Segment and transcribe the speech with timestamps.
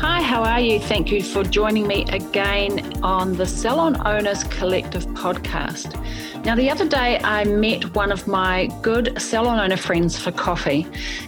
[0.00, 0.78] Hi, how are you?
[0.78, 5.92] Thank you for joining me again on the Salon Owners Collective podcast.
[6.44, 10.86] Now, the other day I met one of my good salon owner friends for coffee.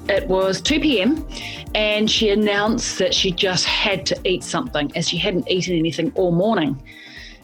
[0.09, 1.27] It was 2 p.m.
[1.74, 6.12] and she announced that she just had to eat something as she hadn't eaten anything
[6.15, 6.80] all morning.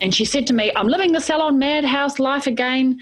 [0.01, 3.01] And she said to me, I'm living the salon madhouse life again.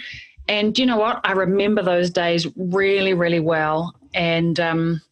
[0.49, 1.21] And you know what?
[1.25, 3.95] I remember those days really, really well.
[4.15, 5.03] And um,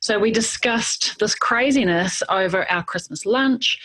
[0.00, 3.78] so we discussed this craziness over our Christmas lunch,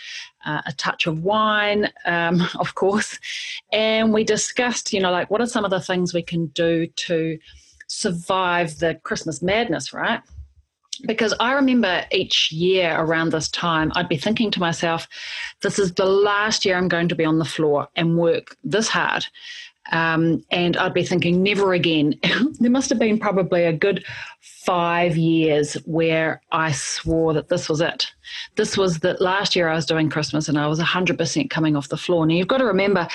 [0.46, 3.18] uh, a touch of wine, um, of course,
[3.72, 6.86] and we discussed, you know, like what are some of the things we can do
[6.86, 7.38] to
[7.88, 10.20] survive the Christmas madness, right?
[11.06, 15.06] Because I remember each year around this time, I'd be thinking to myself,
[15.62, 18.88] this is the last year I'm going to be on the floor and work this
[18.88, 19.26] hard.
[19.90, 22.14] Um, and I'd be thinking, never again.
[22.60, 24.04] there must have been probably a good
[24.40, 28.12] five years where I swore that this was it.
[28.56, 31.88] This was the last year I was doing Christmas and I was 100% coming off
[31.88, 32.26] the floor.
[32.26, 33.08] Now, you've got to remember,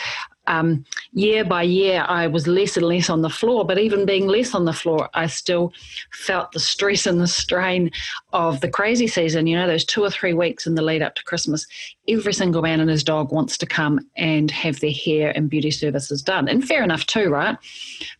[0.48, 4.28] um, year by year, I was less and less on the floor, but even being
[4.28, 5.74] less on the floor, I still
[6.12, 7.92] felt the stress and the strain
[8.34, 9.48] of the crazy season.
[9.48, 11.66] You know, those two or three weeks in the lead up to Christmas,
[12.08, 15.72] every single man and his dog wants to come and have their hair and beauty
[15.72, 16.48] services done.
[16.48, 17.58] And fair enough, too, right?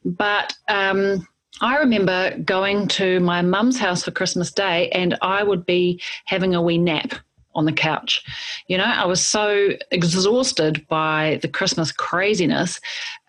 [0.06, 1.28] But, um,
[1.62, 6.56] I remember going to my mum's house for Christmas Day and I would be having
[6.56, 7.14] a wee nap
[7.56, 8.24] on the couch.
[8.68, 12.80] You know, I was so exhausted by the Christmas craziness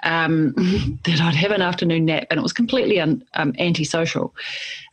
[0.03, 0.53] um,
[1.05, 4.35] that I'd have an afternoon nap, and it was completely un, um, antisocial.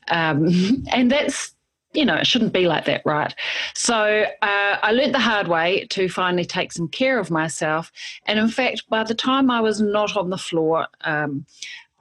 [0.09, 1.53] Um, and that's
[1.93, 3.35] you know, it shouldn't be like that, right?
[3.75, 7.91] So uh, I learnt the hard way to finally take some care of myself.
[8.27, 11.45] And in fact, by the time I was not on the floor, um,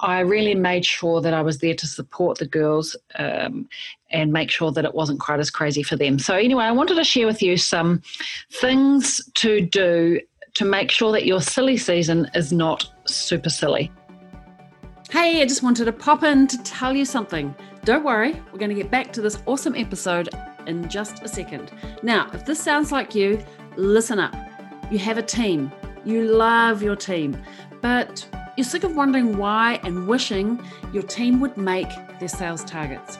[0.00, 3.68] I really made sure that I was there to support the girls um,
[4.10, 6.18] and make sure that it wasn't quite as crazy for them.
[6.18, 8.02] So, anyway, I wanted to share with you some
[8.50, 10.20] things to do
[10.54, 13.92] to make sure that your silly season is not super silly.
[15.10, 17.54] Hey, I just wanted to pop in to tell you something.
[17.84, 20.28] Don't worry, we're going to get back to this awesome episode
[20.66, 21.72] in just a second.
[22.02, 23.42] Now, if this sounds like you,
[23.76, 24.34] listen up.
[24.90, 25.72] You have a team,
[26.04, 27.40] you love your team,
[27.80, 30.60] but you're sick of wondering why and wishing
[30.92, 31.88] your team would make
[32.18, 33.18] their sales targets.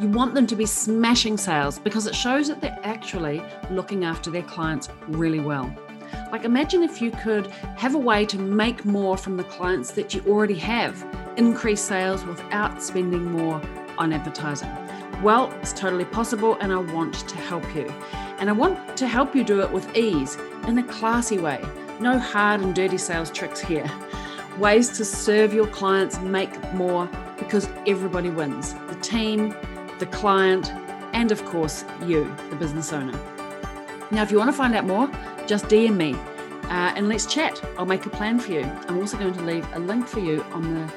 [0.00, 4.30] You want them to be smashing sales because it shows that they're actually looking after
[4.30, 5.72] their clients really well.
[6.32, 10.14] Like, imagine if you could have a way to make more from the clients that
[10.14, 11.04] you already have,
[11.36, 13.60] increase sales without spending more
[13.98, 14.70] on advertising.
[15.22, 17.92] Well, it's totally possible, and I want to help you.
[18.38, 21.62] And I want to help you do it with ease in a classy way.
[22.00, 23.90] No hard and dirty sales tricks here
[24.58, 29.54] ways to serve your clients, make more, because everybody wins the team,
[29.98, 30.70] the client,
[31.12, 33.18] and of course, you, the business owner.
[34.10, 35.10] Now, if you want to find out more,
[35.46, 36.14] just DM me
[36.64, 37.62] uh, and let's chat.
[37.76, 38.62] I'll make a plan for you.
[38.88, 40.92] I'm also going to leave a link for you on the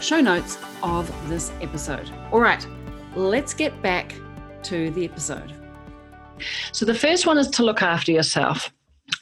[0.00, 2.10] show notes of this episode.
[2.30, 2.66] All right,
[3.14, 4.14] let's get back
[4.64, 5.52] to the episode.
[6.72, 8.72] So, the first one is to look after yourself.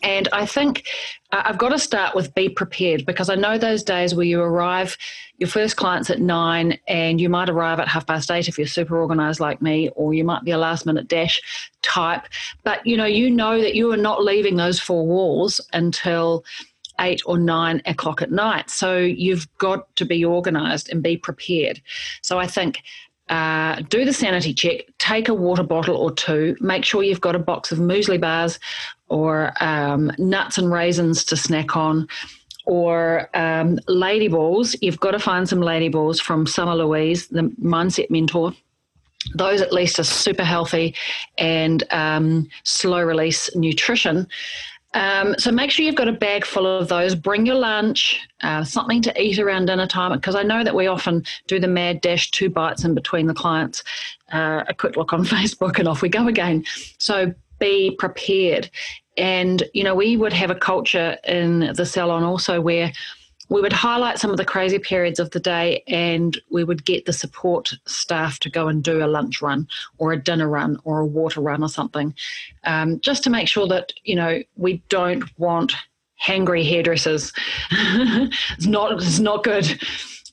[0.02, 0.86] And I think
[1.30, 4.40] uh, I've got to start with be prepared because I know those days where you
[4.40, 4.96] arrive,
[5.38, 8.66] your first client's at nine, and you might arrive at half past eight if you're
[8.66, 11.40] super organized like me, or you might be a last minute dash
[11.82, 12.22] type.
[12.64, 16.44] But you know, you know that you are not leaving those four walls until
[17.00, 18.70] eight or nine o'clock at night.
[18.70, 21.80] So you've got to be organized and be prepared.
[22.22, 22.82] So I think
[23.28, 27.34] uh, do the sanity check, take a water bottle or two, make sure you've got
[27.34, 28.58] a box of muesli bars
[29.12, 32.08] or um, nuts and raisins to snack on,
[32.64, 34.74] or um, lady balls.
[34.80, 38.54] You've got to find some lady balls from Summer Louise, the mindset mentor.
[39.34, 40.94] Those at least are super healthy
[41.36, 44.26] and um, slow release nutrition.
[44.94, 47.14] Um, so make sure you've got a bag full of those.
[47.14, 50.86] Bring your lunch, uh, something to eat around dinner time, because I know that we
[50.86, 53.84] often do the mad dash, two bites in between the clients,
[54.32, 56.64] uh, a quick look on Facebook, and off we go again.
[56.98, 58.68] So be prepared.
[59.16, 62.92] And, you know, we would have a culture in the salon also where
[63.48, 67.04] we would highlight some of the crazy periods of the day and we would get
[67.04, 69.68] the support staff to go and do a lunch run
[69.98, 72.14] or a dinner run or a water run or something
[72.64, 75.74] um, just to make sure that you know we don't want
[76.22, 77.32] hangry hairdressers.
[77.70, 79.82] It's not it's not good.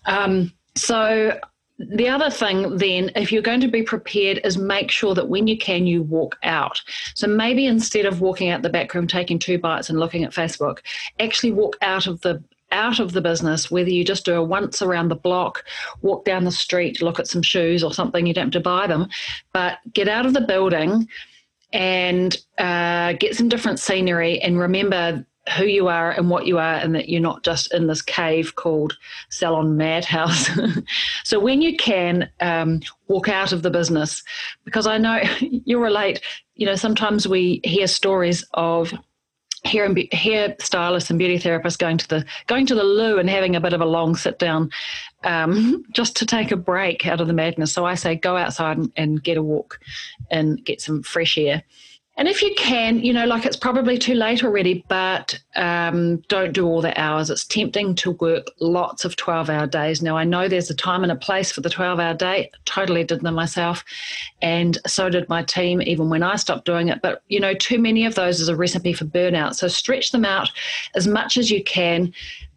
[0.05, 1.37] Um, so
[1.79, 5.47] the other thing then if you're going to be prepared is make sure that when
[5.47, 6.81] you can you walk out.
[7.15, 10.31] So maybe instead of walking out the back room taking two bites and looking at
[10.31, 10.79] facebook
[11.19, 14.81] actually walk out of the out of the business, whether you just do a once
[14.81, 15.63] around the block,
[16.01, 18.85] walk down the street, look at some shoes or something, you don't have to buy
[18.85, 19.07] them,
[19.53, 21.07] but get out of the building
[21.73, 25.25] and uh, get some different scenery and remember
[25.57, 28.55] who you are and what you are, and that you're not just in this cave
[28.55, 28.97] called
[29.29, 30.49] Salon Madhouse.
[31.23, 34.23] so when you can um, walk out of the business,
[34.65, 36.21] because I know you relate,
[36.55, 38.93] you know, sometimes we hear stories of
[39.65, 43.19] hair and be- hair stylists and beauty therapists going to the going to the loo
[43.19, 44.69] and having a bit of a long sit down
[45.23, 47.73] um, just to take a break out of the madness.
[47.73, 49.79] So I say go outside and, and get a walk
[50.31, 51.63] and get some fresh air.
[52.19, 56.51] And if you can, you know, like it's probably too late already, but um, don't
[56.51, 57.29] do all the hours.
[57.29, 60.01] It's tempting to work lots of 12 hour days.
[60.01, 62.51] Now, I know there's a time and a place for the 12 hour day.
[62.65, 63.85] Totally did them myself.
[64.41, 67.01] And so did my team, even when I stopped doing it.
[67.01, 69.55] But, you know, too many of those is a recipe for burnout.
[69.55, 70.51] So stretch them out
[70.95, 72.13] as much as you can.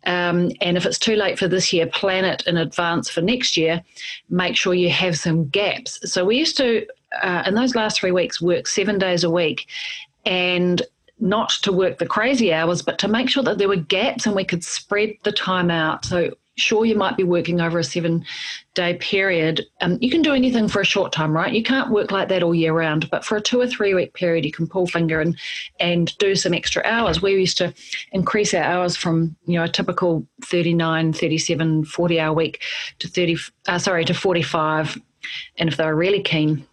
[0.06, 3.56] Um, and if it's too late for this year, plan it in advance for next
[3.56, 3.80] year.
[4.28, 6.00] Make sure you have some gaps.
[6.12, 6.84] So we used to
[7.20, 9.68] uh, in those last three weeks work seven days a week
[10.24, 10.82] and
[11.22, 14.34] not to work the crazy hours, but to make sure that there were gaps and
[14.34, 16.04] we could spread the time out.
[16.04, 18.24] So, sure, you might be working over a seven
[18.74, 19.64] day period.
[19.80, 21.52] Um, you can do anything for a short time, right?
[21.52, 24.14] You can't work like that all year round, but for a two or three week
[24.14, 25.38] period, you can pull finger and,
[25.78, 27.22] and do some extra hours.
[27.22, 27.72] We used to
[28.10, 32.62] increase our hours from, you know, a typical 39, 37, 40 hour week
[32.98, 33.36] to 30,
[33.68, 35.00] uh, sorry, to 45.
[35.56, 36.66] And if they were really keen,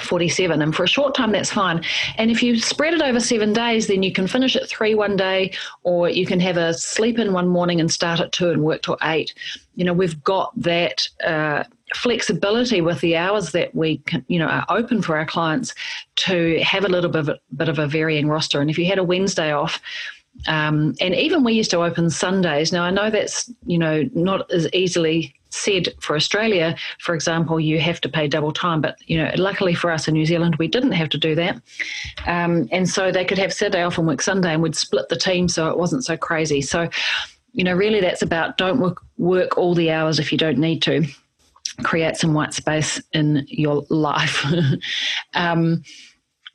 [0.00, 1.82] 47 and for a short time that's fine.
[2.16, 5.16] And if you spread it over seven days then you can finish at three one
[5.16, 5.52] day
[5.82, 8.82] or you can have a sleep in one morning and start at two and work
[8.82, 9.34] till eight.
[9.74, 11.64] You know we've got that uh,
[11.94, 15.74] flexibility with the hours that we can, you know are open for our clients
[16.16, 18.60] to have a little bit of a, bit of a varying roster.
[18.60, 19.80] And if you had a wednesday off
[20.48, 22.72] um, and even we used to open sundays.
[22.72, 27.80] Now i know that's you know not as easily said for Australia, for example, you
[27.80, 28.80] have to pay double time.
[28.80, 31.60] But you know, luckily for us in New Zealand, we didn't have to do that,
[32.26, 35.16] um, and so they could have Saturday off and work Sunday, and we'd split the
[35.16, 36.60] team so it wasn't so crazy.
[36.60, 36.88] So,
[37.52, 40.82] you know, really, that's about don't work work all the hours if you don't need
[40.82, 41.06] to.
[41.82, 44.46] Create some white space in your life.
[45.34, 45.82] um,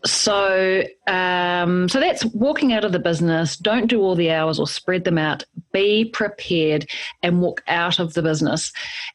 [0.05, 3.57] so um, so that's walking out of the business.
[3.57, 5.43] Don't do all the hours or spread them out.
[5.71, 6.89] Be prepared
[7.21, 8.71] and walk out of the business.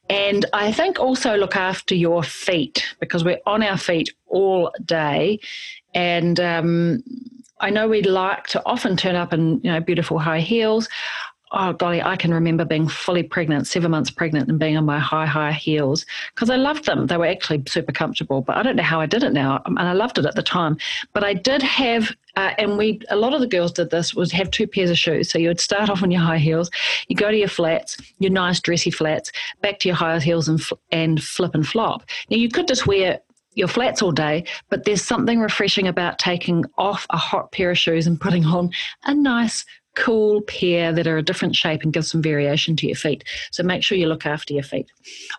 [0.08, 5.40] And i think also look after your feet because we're on our feet all day.
[5.94, 7.02] And um,
[7.60, 10.88] I know we'd like to often turn up in you know beautiful high heels
[11.52, 14.98] oh golly, I can remember being fully pregnant, seven months pregnant, and being on my
[14.98, 16.04] high, high heels
[16.34, 17.06] because I loved them.
[17.06, 19.78] They were actually super comfortable, but I don't know how I did it now, and
[19.78, 20.76] I loved it at the time.
[21.12, 24.32] But I did have, uh, and we, a lot of the girls did this, was
[24.32, 25.30] have two pairs of shoes.
[25.30, 26.70] So you would start off on your high heels,
[27.08, 29.30] you go to your flats, your nice dressy flats,
[29.62, 30.60] back to your high heels and
[30.90, 32.04] and flip and flop.
[32.30, 33.20] Now you could just wear
[33.56, 37.78] your flats all day, but there's something refreshing about taking off a hot pair of
[37.78, 38.70] shoes and putting on
[39.04, 39.64] a nice
[39.96, 43.24] cool pair that are a different shape and give some variation to your feet.
[43.50, 44.86] So make sure you look after your feet.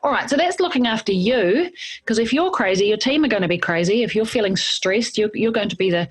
[0.03, 1.69] All right, so that's looking after you
[2.01, 4.03] because if you're crazy, your team are going to be crazy.
[4.03, 6.09] If you're feeling stressed, you're, you're going to be the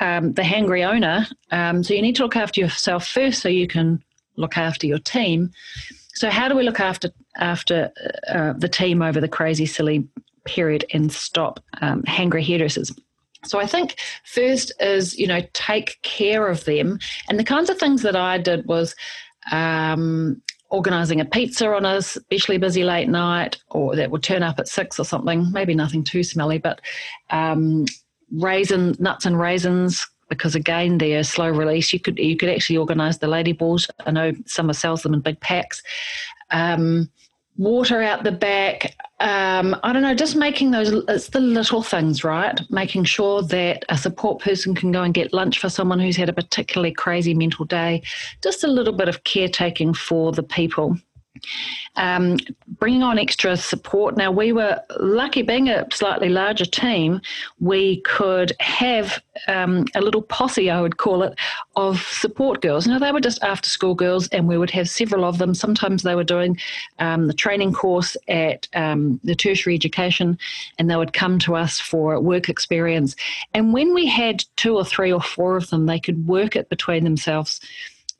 [0.00, 1.26] um, the hangry owner.
[1.52, 4.02] Um, so you need to look after yourself first so you can
[4.36, 5.52] look after your team.
[6.14, 7.92] So how do we look after after
[8.28, 10.08] uh, the team over the crazy silly
[10.44, 12.92] period and stop um, hangry hairdressers?
[13.46, 16.98] So I think first is, you know, take care of them.
[17.28, 18.94] And the kinds of things that I did was
[19.52, 24.58] um, organising a pizza on a especially busy late night, or that would turn up
[24.58, 25.50] at six or something.
[25.52, 26.80] Maybe nothing too smelly, but
[27.30, 27.86] um,
[28.32, 30.06] raisin nuts and raisins.
[30.30, 31.92] Because again, they're slow release.
[31.92, 33.86] You could you could actually organise the lady balls.
[34.06, 35.82] I know summer sells them in big packs.
[36.50, 37.10] Um,
[37.56, 38.94] water out the back.
[39.20, 42.60] Um, I don't know, just making those, it's the little things, right?
[42.68, 46.28] Making sure that a support person can go and get lunch for someone who's had
[46.28, 48.02] a particularly crazy mental day.
[48.42, 50.98] Just a little bit of caretaking for the people.
[51.96, 52.36] Um,
[52.78, 54.16] bringing on extra support.
[54.16, 57.20] Now, we were lucky, being a slightly larger team,
[57.60, 61.38] we could have um, a little posse, I would call it,
[61.76, 62.86] of support girls.
[62.86, 65.54] Now, they were just after school girls, and we would have several of them.
[65.54, 66.58] Sometimes they were doing
[66.98, 70.38] um, the training course at um, the tertiary education,
[70.78, 73.16] and they would come to us for work experience.
[73.52, 76.68] And when we had two or three or four of them, they could work it
[76.68, 77.60] between themselves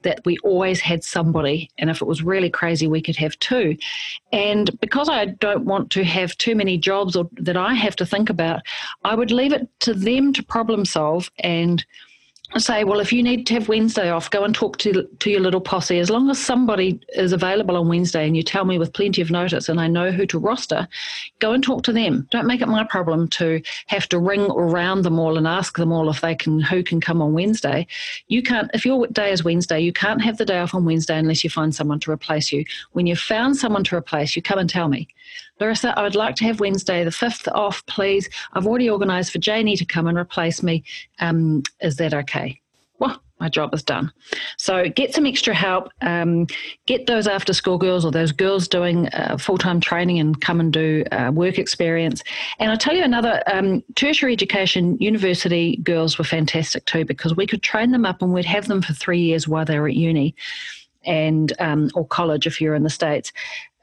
[0.05, 3.77] that we always had somebody, and if it was really crazy, we could have two.
[4.33, 8.07] And because I don't want to have too many jobs or that I have to
[8.07, 8.63] think about,
[9.03, 11.85] I would leave it to them to problem solve and
[12.59, 15.41] say, well, if you need to have Wednesday off, go and talk to to your
[15.41, 15.99] little posse.
[15.99, 19.31] As long as somebody is available on Wednesday and you tell me with plenty of
[19.31, 20.89] notice and I know who to roster,
[21.39, 22.27] go and talk to them.
[22.31, 25.93] Don't make it my problem to have to ring around them all and ask them
[25.93, 27.87] all if they can who can come on Wednesday.
[28.29, 31.19] You can't if your day is Wednesday, you can't have the day off on Wednesday
[31.19, 32.65] unless you find someone to replace you.
[32.93, 35.09] When you've found someone to replace you, come and tell me.
[35.61, 38.29] Larissa, I would like to have Wednesday the 5th off, please.
[38.53, 40.85] I've already organised for Janie to come and replace me.
[41.21, 42.61] Um, is that okay?
[42.99, 44.13] Well, my job is done.
[44.57, 45.91] So get some extra help.
[46.01, 46.47] Um,
[46.87, 50.61] get those after school girls or those girls doing uh, full time training and come
[50.61, 52.23] and do uh, work experience.
[52.59, 57.47] And I'll tell you another um, tertiary education university girls were fantastic too because we
[57.47, 59.95] could train them up and we'd have them for three years while they were at
[59.95, 60.35] uni
[61.05, 63.33] and um, or college if you're in the states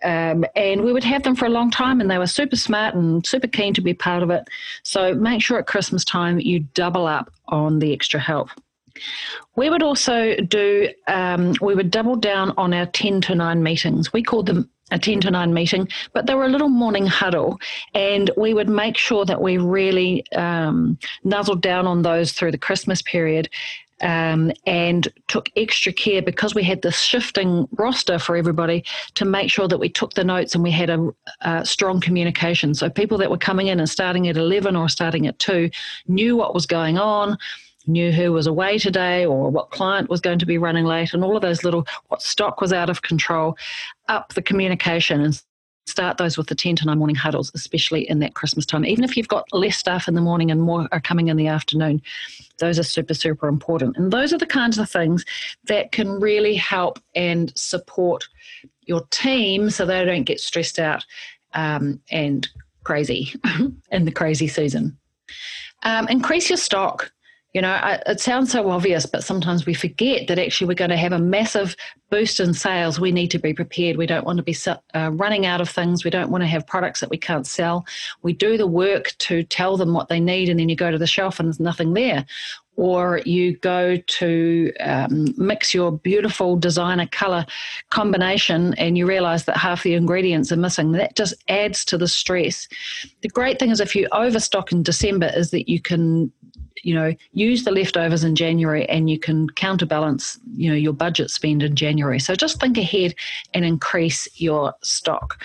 [0.04, 2.96] um, and we would have them for a long time, and they were super smart
[2.96, 4.48] and super keen to be part of it.
[4.84, 8.50] So make sure at Christmas time you double up on the extra help.
[9.56, 14.14] We would also do, um, we would double down on our 10 to 9 meetings.
[14.14, 17.60] We called them a 10 to 9 meeting, but they were a little morning huddle,
[17.94, 22.58] and we would make sure that we really um, nuzzled down on those through the
[22.58, 23.50] Christmas period
[24.02, 28.84] um, and took extra care because we had this shifting roster for everybody
[29.16, 31.10] to make sure that we took the notes and we had a,
[31.42, 32.74] a, strong communication.
[32.74, 35.70] So people that were coming in and starting at 11 or starting at 2
[36.08, 37.38] knew what was going on.
[37.88, 41.24] Knew who was away today or what client was going to be running late, and
[41.24, 43.58] all of those little what stock was out of control,
[44.08, 45.42] up the communication and
[45.86, 48.86] start those with the 10 to 9 morning huddles, especially in that Christmas time.
[48.86, 51.48] Even if you've got less staff in the morning and more are coming in the
[51.48, 52.02] afternoon,
[52.60, 53.98] those are super, super important.
[53.98, 55.26] And those are the kinds of things
[55.66, 58.28] that can really help and support
[58.84, 61.06] your team so they don't get stressed out
[61.54, 62.48] um, and
[62.84, 63.34] crazy
[63.92, 64.98] in the crazy season.
[65.84, 67.12] Um, increase your stock
[67.54, 70.90] you know, I, it sounds so obvious, but sometimes we forget that actually we're going
[70.90, 71.76] to have a massive
[72.10, 73.00] boost in sales.
[73.00, 73.98] We need to be prepared.
[73.98, 76.06] We don't want to be uh, running out of things.
[76.06, 77.86] We don't want to have products that we can't sell.
[78.22, 80.98] We do the work to tell them what they need, and then you go to
[80.98, 82.26] the shelf and there's nothing there.
[82.78, 87.46] Or you go to um, mix your beautiful designer color
[87.90, 90.94] combination and you realize that half the ingredients are missing.
[90.94, 92.68] That just adds to the stress.
[93.22, 96.32] The great thing is if you overstock in December, is that you can
[96.84, 101.30] you know use the leftovers in January and you can counterbalance you know your budget
[101.30, 102.20] spend in January.
[102.20, 103.14] So just think ahead
[103.54, 105.42] and increase your stock.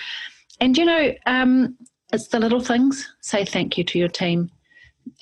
[0.59, 1.77] And you know um,
[2.13, 3.07] it's the little things.
[3.21, 4.49] Say thank you to your team.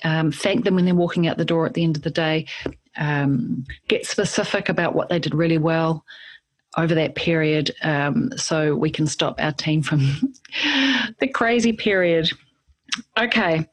[0.04, 2.46] Um, thank them when they're walking out the door at the end of the day.
[2.96, 6.04] Um, get specific about what they did really well
[6.76, 10.00] over that period um, so we can stop our team from
[11.20, 12.30] the crazy period.
[13.18, 13.66] Okay.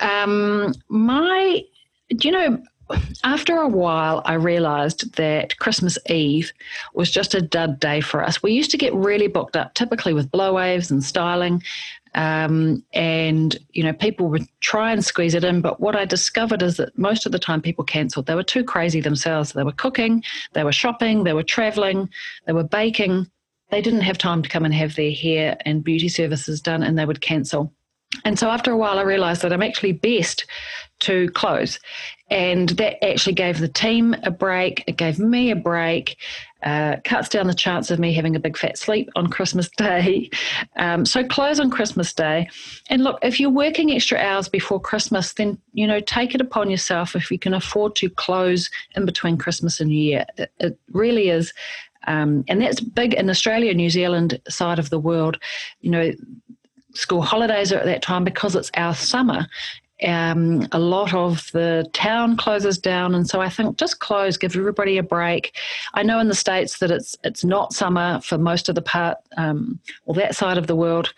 [0.00, 1.62] Um, my
[2.10, 2.62] do you know,
[3.24, 6.52] after a while, I realized that Christmas Eve
[6.94, 8.42] was just a dud day for us.
[8.42, 11.62] We used to get really booked up, typically with blow waves and styling.
[12.16, 15.60] Um, and, you know, people would try and squeeze it in.
[15.60, 18.26] But what I discovered is that most of the time people cancelled.
[18.26, 19.52] They were too crazy themselves.
[19.52, 22.08] They were cooking, they were shopping, they were traveling,
[22.46, 23.30] they were baking.
[23.70, 26.98] They didn't have time to come and have their hair and beauty services done, and
[26.98, 27.72] they would cancel.
[28.24, 30.46] And so after a while, I realized that I'm actually best
[31.00, 31.78] to close.
[32.30, 34.84] And that actually gave the team a break.
[34.86, 36.16] It gave me a break.
[36.66, 40.28] Uh, cuts down the chance of me having a big fat sleep on Christmas Day.
[40.74, 42.48] Um, so close on Christmas Day.
[42.90, 46.68] And look, if you're working extra hours before Christmas, then you know take it upon
[46.68, 50.26] yourself if you can afford to close in between Christmas and New Year.
[50.38, 51.54] It, it really is.
[52.08, 55.38] Um, and that's big in Australia, New Zealand side of the world.
[55.82, 56.12] You know,
[56.94, 59.46] school holidays are at that time because it's our summer.
[60.04, 64.54] Um, a lot of the town closes down, and so I think just close, give
[64.54, 65.56] everybody a break.
[65.94, 69.18] I know in the states that it's it's not summer for most of the part
[69.38, 71.14] um, or that side of the world.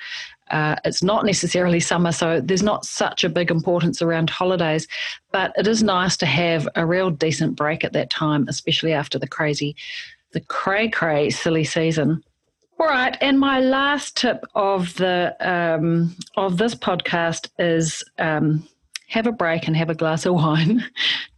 [0.51, 4.87] Uh, it's not necessarily summer, so there's not such a big importance around holidays.
[5.33, 9.19] But it is nice to have a real decent break at that time, especially after
[9.19, 9.77] the crazy,
[10.33, 12.23] the cray cray silly season.
[12.81, 18.69] All right, and my last tip of the um, of this podcast is um,
[19.09, 20.85] have a break and have a glass of wine.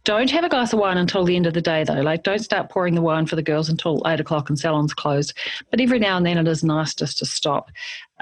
[0.03, 2.01] don't have a glass of wine until the end of the day, though.
[2.01, 5.33] Like, don't start pouring the wine for the girls until eight o'clock and salons closed.
[5.71, 7.71] But every now and then, it is nice just to stop.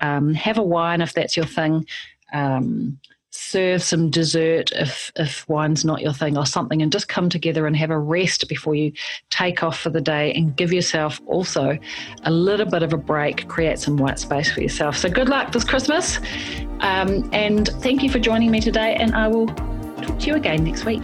[0.01, 1.85] Um, have a wine if that's your thing.
[2.31, 2.99] Um,
[3.31, 7.67] serve some dessert if if wine's not your thing or something and just come together
[7.67, 8.91] and have a rest before you
[9.29, 11.77] take off for the day and give yourself also
[12.23, 14.97] a little bit of a break create some white space for yourself.
[14.97, 16.19] So good luck this christmas.
[16.79, 20.63] Um, and thank you for joining me today and i will talk to you again
[20.63, 21.03] next week